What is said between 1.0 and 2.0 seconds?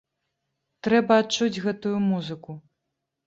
адчуць гэтую